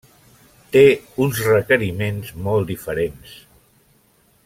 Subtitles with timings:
[0.75, 0.81] Té
[1.25, 3.37] uns requeriments molt diferents.